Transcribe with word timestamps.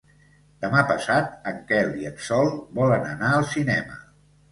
Demà 0.63 0.79
passat 0.91 1.35
en 1.51 1.59
Quel 1.71 1.91
i 2.05 2.09
en 2.11 2.15
Sol 2.29 2.49
volen 2.79 3.05
anar 3.11 3.29
al 3.41 3.47
cinema. 3.51 4.01